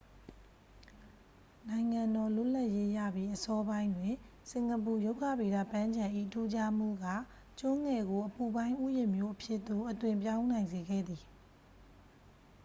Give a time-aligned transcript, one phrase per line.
[1.69, 4.13] နိုင်ငံတော် လွတ်လပ်ရေးရပြီး အစောပိုင်းတွင်
[4.49, 7.05] စင်ကာပူ ရုက္ခဗေဒပန်းခြံ၏ ထူးခြားမှုက
[7.59, 11.23] ကျွန်းငယ်ကို အပူပိုင်း ဥယျာဉ်မြို့အဖြစ်သို့ အသွင်းပြောင်းနိုင်စေခဲ့သည်